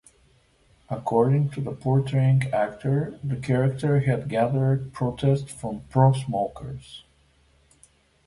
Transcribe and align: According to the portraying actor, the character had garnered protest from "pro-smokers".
According 0.89 1.51
to 1.51 1.61
the 1.61 1.73
portraying 1.73 2.47
actor, 2.51 3.19
the 3.23 3.35
character 3.35 3.99
had 3.99 4.29
garnered 4.29 4.93
protest 4.93 5.47
from 5.51 5.81
"pro-smokers". 5.91 7.03